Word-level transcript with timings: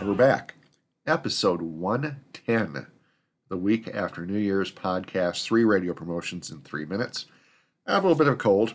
back. 0.00 0.54
Episode 1.06 1.62
110, 1.62 2.86
the 3.48 3.56
week 3.56 3.88
after 3.88 4.26
New 4.26 4.38
Year's 4.38 4.72
podcast, 4.72 5.44
three 5.44 5.64
radio 5.64 5.94
promotions 5.94 6.50
in 6.50 6.60
three 6.60 6.84
minutes. 6.84 7.26
I 7.86 7.94
have 7.94 8.04
a 8.04 8.08
little 8.08 8.18
bit 8.18 8.26
of 8.26 8.34
a 8.34 8.36
cold. 8.36 8.74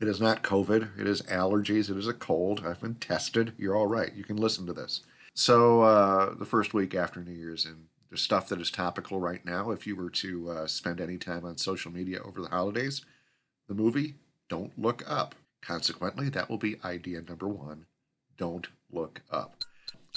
It 0.00 0.08
is 0.08 0.20
not 0.20 0.42
COVID, 0.42 0.98
it 0.98 1.08
is 1.08 1.22
allergies, 1.22 1.90
it 1.90 1.96
is 1.96 2.06
a 2.06 2.12
cold. 2.12 2.62
I've 2.64 2.80
been 2.80 2.96
tested. 2.96 3.54
You're 3.56 3.74
all 3.76 3.86
right. 3.86 4.14
You 4.14 4.22
can 4.22 4.36
listen 4.36 4.66
to 4.66 4.72
this. 4.72 5.00
So, 5.34 5.82
uh, 5.82 6.34
the 6.34 6.44
first 6.44 6.74
week 6.74 6.94
after 6.94 7.20
New 7.20 7.32
Year's, 7.32 7.64
and 7.64 7.86
the 8.10 8.16
stuff 8.16 8.48
that 8.48 8.60
is 8.60 8.70
topical 8.70 9.18
right 9.18 9.44
now, 9.44 9.70
if 9.70 9.86
you 9.86 9.96
were 9.96 10.10
to 10.10 10.50
uh, 10.50 10.66
spend 10.66 11.00
any 11.00 11.16
time 11.16 11.44
on 11.44 11.56
social 11.56 11.90
media 11.90 12.20
over 12.22 12.42
the 12.42 12.48
holidays, 12.48 13.04
the 13.66 13.74
movie 13.74 14.16
Don't 14.48 14.78
Look 14.78 15.02
Up. 15.06 15.34
Consequently, 15.62 16.28
that 16.28 16.50
will 16.50 16.58
be 16.58 16.76
idea 16.84 17.22
number 17.22 17.48
one 17.48 17.86
don't 18.36 18.68
look 18.90 19.22
up. 19.30 19.64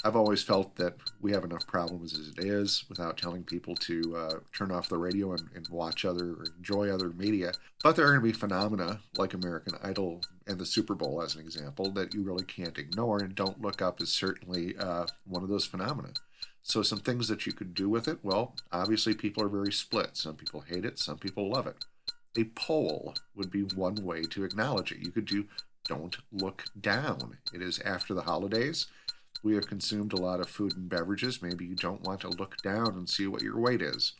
I've 0.04 0.14
always 0.14 0.44
felt 0.44 0.76
that 0.76 0.94
we 1.20 1.32
have 1.32 1.42
enough 1.42 1.66
problems 1.66 2.16
as 2.16 2.28
it 2.28 2.38
is 2.38 2.84
without 2.88 3.18
telling 3.18 3.42
people 3.42 3.74
to 3.76 4.16
uh, 4.16 4.34
turn 4.56 4.70
off 4.70 4.88
the 4.88 4.96
radio 4.96 5.32
and, 5.32 5.48
and 5.56 5.68
watch 5.68 6.04
other 6.04 6.34
or 6.34 6.44
enjoy 6.56 6.88
other 6.88 7.10
media. 7.10 7.52
But 7.82 7.96
there 7.96 8.06
are 8.06 8.10
going 8.10 8.20
to 8.20 8.26
be 8.26 8.32
phenomena 8.32 9.00
like 9.16 9.34
American 9.34 9.74
Idol 9.82 10.22
and 10.46 10.58
the 10.58 10.66
Super 10.66 10.94
Bowl, 10.94 11.20
as 11.20 11.34
an 11.34 11.40
example, 11.40 11.90
that 11.92 12.14
you 12.14 12.22
really 12.22 12.44
can't 12.44 12.78
ignore. 12.78 13.18
And 13.18 13.34
Don't 13.34 13.60
Look 13.60 13.82
Up 13.82 14.00
is 14.00 14.10
certainly 14.10 14.76
uh, 14.78 15.06
one 15.26 15.42
of 15.42 15.48
those 15.48 15.66
phenomena. 15.66 16.10
So, 16.62 16.82
some 16.82 17.00
things 17.00 17.26
that 17.28 17.46
you 17.46 17.52
could 17.52 17.74
do 17.74 17.88
with 17.88 18.06
it 18.06 18.18
well, 18.22 18.54
obviously, 18.70 19.14
people 19.14 19.42
are 19.42 19.48
very 19.48 19.72
split. 19.72 20.16
Some 20.16 20.36
people 20.36 20.60
hate 20.60 20.84
it, 20.84 20.98
some 21.00 21.18
people 21.18 21.50
love 21.50 21.66
it. 21.66 21.84
A 22.36 22.44
poll 22.44 23.14
would 23.34 23.50
be 23.50 23.62
one 23.62 23.96
way 24.04 24.22
to 24.22 24.44
acknowledge 24.44 24.92
it. 24.92 24.98
You 24.98 25.10
could 25.10 25.24
do 25.24 25.46
Don't 25.86 26.18
Look 26.30 26.66
Down. 26.80 27.38
It 27.52 27.62
is 27.62 27.80
after 27.80 28.14
the 28.14 28.22
holidays 28.22 28.86
we 29.42 29.54
have 29.54 29.66
consumed 29.66 30.12
a 30.12 30.20
lot 30.20 30.40
of 30.40 30.48
food 30.48 30.76
and 30.76 30.88
beverages. 30.88 31.42
Maybe 31.42 31.64
you 31.64 31.74
don't 31.74 32.02
want 32.02 32.20
to 32.22 32.28
look 32.28 32.56
down 32.62 32.96
and 32.96 33.08
see 33.08 33.26
what 33.26 33.42
your 33.42 33.58
weight 33.58 33.82
is. 33.82 34.14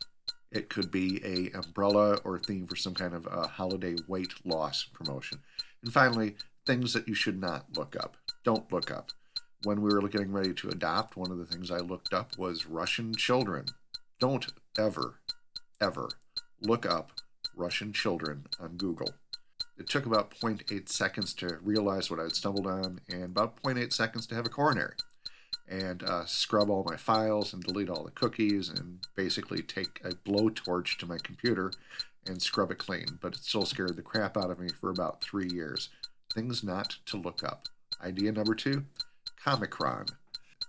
It 0.51 0.69
could 0.69 0.89
be 0.89 1.21
a 1.23 1.55
umbrella 1.57 2.15
or 2.23 2.39
theme 2.39 2.67
for 2.67 2.75
some 2.75 2.95
kind 2.95 3.13
of 3.13 3.27
a 3.27 3.47
holiday 3.47 3.95
weight 4.07 4.33
loss 4.45 4.85
promotion. 4.85 5.39
And 5.83 5.93
finally, 5.93 6.35
things 6.65 6.93
that 6.93 7.07
you 7.07 7.13
should 7.13 7.39
not 7.39 7.65
look 7.77 7.95
up. 7.95 8.17
Don't 8.43 8.71
look 8.71 8.89
up. 8.89 9.11
When 9.63 9.81
we 9.81 9.93
were 9.93 10.07
getting 10.07 10.31
ready 10.31 10.53
to 10.53 10.69
adopt, 10.69 11.17
one 11.17 11.31
of 11.31 11.37
the 11.37 11.45
things 11.45 11.69
I 11.69 11.79
looked 11.79 12.13
up 12.13 12.37
was 12.37 12.65
Russian 12.65 13.13
children. 13.13 13.65
Don't 14.19 14.47
ever, 14.77 15.19
ever 15.81 16.09
look 16.61 16.85
up 16.85 17.11
Russian 17.55 17.91
children 17.93 18.47
on 18.59 18.77
Google. 18.77 19.13
It 19.77 19.87
took 19.87 20.05
about 20.05 20.31
0.8 20.39 20.89
seconds 20.89 21.33
to 21.35 21.57
realize 21.61 22.09
what 22.09 22.19
I 22.19 22.23
had 22.23 22.35
stumbled 22.35 22.67
on, 22.67 23.01
and 23.09 23.25
about 23.25 23.61
0.8 23.61 23.93
seconds 23.93 24.25
to 24.27 24.35
have 24.35 24.45
a 24.45 24.49
coronary 24.49 24.95
and 25.69 26.01
uh, 26.03 26.25
scrub 26.25 26.69
all 26.69 26.83
my 26.83 26.97
files 26.97 27.53
and 27.53 27.63
delete 27.63 27.89
all 27.89 28.03
the 28.03 28.11
cookies 28.11 28.69
and 28.69 28.99
basically 29.15 29.61
take 29.61 30.01
a 30.03 30.09
blowtorch 30.09 30.97
to 30.97 31.05
my 31.05 31.17
computer 31.17 31.71
and 32.25 32.41
scrub 32.41 32.71
it 32.71 32.79
clean. 32.79 33.19
But 33.21 33.35
it 33.35 33.43
still 33.43 33.65
scared 33.65 33.95
the 33.95 34.01
crap 34.01 34.35
out 34.35 34.49
of 34.49 34.59
me 34.59 34.69
for 34.69 34.89
about 34.89 35.21
three 35.21 35.49
years. 35.49 35.89
Things 36.33 36.63
not 36.63 36.97
to 37.05 37.17
look 37.17 37.43
up. 37.43 37.67
Idea 38.03 38.31
number 38.31 38.55
two 38.55 38.85
Comicron. 39.45 40.11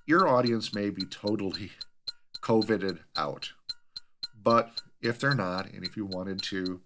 Your 0.07 0.29
audience 0.29 0.75
may 0.75 0.91
be 0.91 1.05
totally 1.05 1.73
coveted 2.41 3.01
out, 3.17 3.53
but 4.41 4.81
if 5.01 5.19
they're 5.19 5.35
not, 5.35 5.71
and 5.71 5.85
if 5.85 5.97
you 5.97 6.05
wanted 6.05 6.43
to 6.43 6.81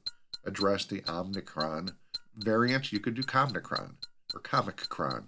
address 0.45 0.85
the 0.85 1.03
Omicron 1.09 1.91
variant, 2.37 2.93
you 2.93 3.01
could 3.01 3.15
do 3.15 3.23
Comicron 3.23 3.95
or 4.35 4.41
Comiccron 4.41 5.27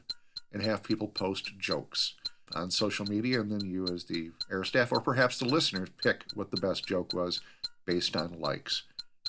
and 0.53 0.63
have 0.63 0.83
people 0.83 1.09
post 1.09 1.59
jokes 1.59 2.15
on 2.55 2.71
social 2.71 3.07
media, 3.07 3.41
and 3.41 3.51
then 3.51 3.69
you, 3.69 3.87
as 3.87 4.05
the 4.05 4.31
air 4.51 4.65
staff, 4.65 4.93
or 4.93 5.01
perhaps 5.01 5.39
the 5.39 5.45
listeners, 5.45 5.89
pick 6.03 6.25
what 6.34 6.51
the 6.51 6.61
best 6.61 6.87
joke 6.87 7.12
was 7.12 7.41
based 7.84 8.17
on 8.17 8.41
likes. 8.41 8.83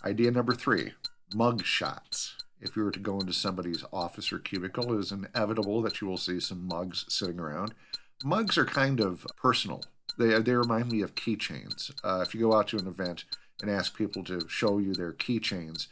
Idea 0.05 0.31
number 0.31 0.53
three 0.53 0.94
mug 1.33 1.63
shots. 1.63 2.35
If 2.59 2.75
you 2.75 2.83
were 2.83 2.91
to 2.91 3.00
go 3.00 3.19
into 3.19 3.33
somebody's 3.33 3.83
office 3.94 4.31
or 4.31 4.39
cubicle, 4.39 4.94
it 4.94 5.00
is 5.00 5.11
inevitable 5.11 5.81
that 5.83 6.01
you 6.01 6.07
will 6.07 6.17
see 6.17 6.39
some 6.39 6.67
mugs 6.67 7.05
sitting 7.07 7.39
around. 7.39 7.73
Mugs 8.23 8.57
are 8.57 8.66
kind 8.66 9.00
of 9.00 9.28
personal. 9.35 9.84
They, 10.17 10.39
they 10.39 10.53
remind 10.53 10.91
me 10.91 11.01
of 11.01 11.13
keychains. 11.13 11.91
Uh, 12.03 12.23
if 12.25 12.34
you 12.34 12.41
go 12.41 12.55
out 12.55 12.67
to 12.69 12.78
an 12.78 12.88
event 12.88 13.25
and 13.61 13.69
ask 13.69 13.95
people 13.95 14.23
to 14.23 14.47
show 14.47 14.79
you 14.79 14.94
their 14.94 15.13
keychains, 15.13 15.88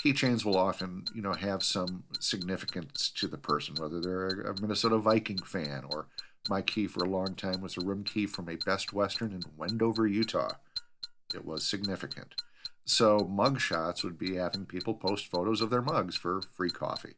keychains 0.00 0.44
will 0.44 0.56
often, 0.56 1.04
you 1.14 1.20
know, 1.20 1.34
have 1.34 1.62
some 1.62 2.04
significance 2.18 3.10
to 3.16 3.28
the 3.28 3.36
person, 3.36 3.74
whether 3.78 4.00
they're 4.00 4.40
a 4.42 4.60
Minnesota 4.60 4.98
Viking 4.98 5.38
fan 5.38 5.84
or 5.90 6.06
my 6.48 6.62
key 6.62 6.86
for 6.86 7.04
a 7.04 7.08
long 7.08 7.34
time 7.34 7.60
was 7.60 7.76
a 7.76 7.84
room 7.84 8.02
key 8.02 8.26
from 8.26 8.48
a 8.48 8.56
Best 8.56 8.94
Western 8.94 9.32
in 9.32 9.42
Wendover, 9.58 10.06
Utah. 10.06 10.54
It 11.34 11.44
was 11.44 11.64
significant. 11.64 12.34
So, 12.86 13.20
mug 13.20 13.60
shots 13.60 14.02
would 14.02 14.18
be 14.18 14.36
having 14.36 14.64
people 14.64 14.94
post 14.94 15.26
photos 15.30 15.60
of 15.60 15.68
their 15.68 15.82
mugs 15.82 16.16
for 16.16 16.40
free 16.56 16.70
coffee. 16.70 17.14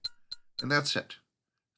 And 0.61 0.71
that's 0.71 0.97
it. 0.97 1.17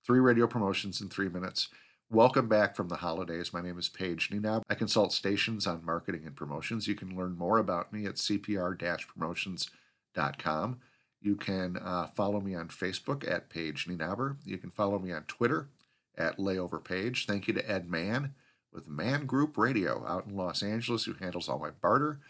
Three 0.06 0.20
radio 0.20 0.47
promotions 0.47 1.00
in 1.00 1.10
three 1.10 1.28
minutes. 1.28 1.69
Welcome 2.10 2.48
back 2.48 2.75
from 2.75 2.88
the 2.88 2.97
holidays. 2.97 3.53
My 3.53 3.60
name 3.60 3.78
is 3.78 3.88
Paige 3.88 4.31
Nienaber. 4.31 4.62
I 4.70 4.75
consult 4.75 5.12
stations 5.12 5.66
on 5.66 5.84
marketing 5.84 6.22
and 6.26 6.34
promotions. 6.34 6.88
You 6.88 6.94
can 6.94 7.16
learn 7.16 7.37
more 7.37 7.59
about 7.59 7.93
me 7.93 8.06
at 8.06 8.14
cpr 8.14 9.06
promotions.com. 9.06 10.81
You 11.24 11.36
can 11.36 11.78
uh, 11.78 12.08
follow 12.08 12.38
me 12.38 12.54
on 12.54 12.68
Facebook 12.68 13.26
at 13.26 13.48
Paige 13.48 13.86
Nienaber. 13.88 14.36
You 14.44 14.58
can 14.58 14.70
follow 14.70 14.98
me 14.98 15.10
on 15.10 15.22
Twitter 15.22 15.70
at 16.18 16.36
Layover 16.36 16.84
Page. 16.84 17.24
Thank 17.24 17.48
you 17.48 17.54
to 17.54 17.70
Ed 17.70 17.90
Mann 17.90 18.34
with 18.70 18.86
Mann 18.86 19.24
Group 19.24 19.56
Radio 19.56 20.04
out 20.06 20.26
in 20.26 20.36
Los 20.36 20.62
Angeles, 20.62 21.04
who 21.04 21.14
handles 21.14 21.48
all 21.48 21.58
my 21.58 21.70
barter. 21.70 22.20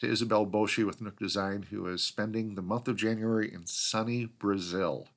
To 0.00 0.08
Isabel 0.08 0.46
Boshi 0.46 0.86
with 0.86 1.00
Nook 1.00 1.18
Design, 1.18 1.66
who 1.70 1.84
is 1.88 2.04
spending 2.04 2.54
the 2.54 2.62
month 2.62 2.86
of 2.86 2.96
January 2.96 3.52
in 3.52 3.66
sunny 3.66 4.26
Brazil. 4.26 5.08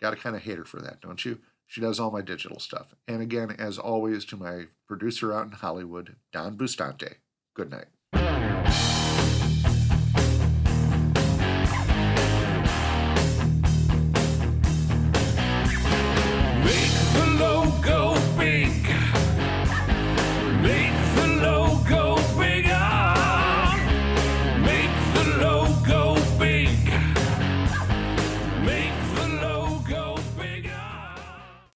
Got 0.00 0.10
to 0.10 0.16
kind 0.16 0.36
of 0.36 0.42
hate 0.42 0.58
her 0.58 0.64
for 0.64 0.80
that, 0.80 1.00
don't 1.00 1.24
you? 1.24 1.38
She 1.66 1.80
does 1.80 1.98
all 1.98 2.12
my 2.12 2.22
digital 2.22 2.60
stuff. 2.60 2.94
And 3.08 3.20
again, 3.20 3.50
as 3.58 3.78
always, 3.78 4.24
to 4.26 4.36
my 4.36 4.66
producer 4.86 5.32
out 5.32 5.46
in 5.46 5.52
Hollywood, 5.52 6.14
Don 6.32 6.56
Bustante. 6.56 7.16
Good 7.54 7.70
night. 7.70 7.86
alone. 25.26 25.65